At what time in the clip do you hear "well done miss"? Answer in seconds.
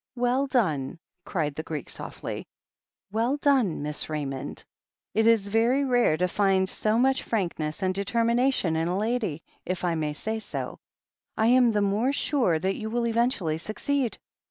3.11-4.05